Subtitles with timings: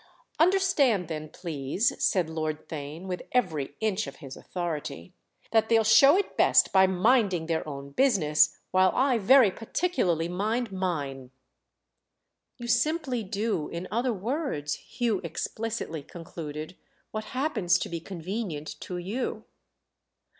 [0.39, 5.13] "Understand then, please," said Lord Theign with every inch of his authority,
[5.51, 10.71] "that they'll show it best by minding their own business while I very particularly mind
[10.71, 11.29] mine."
[12.57, 16.75] "You simply do, in other words," Hugh explicitly concluded,
[17.11, 19.45] "what happens to be convenient to you."